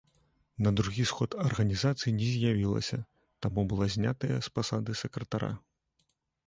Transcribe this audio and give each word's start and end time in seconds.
На 0.67 0.69
другі 0.79 1.03
сход 1.09 1.35
арганізацыі 1.43 2.13
не 2.21 2.31
з'явілася, 2.31 3.01
таму 3.47 3.67
была 3.75 3.91
знятая 3.99 4.35
з 4.35 4.47
пасады 4.59 4.99
сакратара. 5.05 5.55